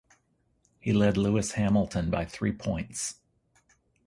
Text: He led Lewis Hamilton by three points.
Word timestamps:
He 0.79 0.93
led 0.93 1.15
Lewis 1.15 1.51
Hamilton 1.51 2.09
by 2.09 2.25
three 2.25 2.53
points. 2.53 3.17